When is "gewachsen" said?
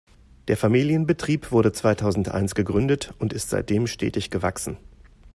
4.31-4.77